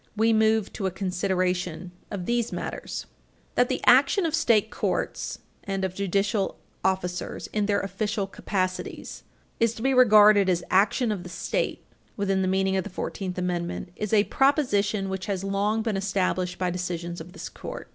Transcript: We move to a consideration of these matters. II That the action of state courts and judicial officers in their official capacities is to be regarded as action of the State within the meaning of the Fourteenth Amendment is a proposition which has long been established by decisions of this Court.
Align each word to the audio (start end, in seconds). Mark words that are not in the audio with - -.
We 0.17 0.33
move 0.33 0.73
to 0.73 0.87
a 0.87 0.89
consideration 0.89 1.91
of 2.09 2.25
these 2.25 2.51
matters. 2.51 3.05
II 3.05 3.25
That 3.53 3.69
the 3.69 3.83
action 3.85 4.25
of 4.25 4.33
state 4.33 4.71
courts 4.71 5.37
and 5.63 5.87
judicial 5.93 6.57
officers 6.83 7.45
in 7.53 7.67
their 7.67 7.81
official 7.81 8.25
capacities 8.25 9.21
is 9.59 9.75
to 9.75 9.83
be 9.83 9.93
regarded 9.93 10.49
as 10.49 10.63
action 10.71 11.11
of 11.11 11.21
the 11.21 11.29
State 11.29 11.83
within 12.17 12.41
the 12.41 12.47
meaning 12.47 12.75
of 12.77 12.83
the 12.83 12.89
Fourteenth 12.89 13.37
Amendment 13.37 13.89
is 13.95 14.11
a 14.11 14.23
proposition 14.23 15.07
which 15.07 15.27
has 15.27 15.43
long 15.43 15.83
been 15.83 15.95
established 15.97 16.57
by 16.57 16.71
decisions 16.71 17.21
of 17.21 17.33
this 17.33 17.47
Court. 17.47 17.87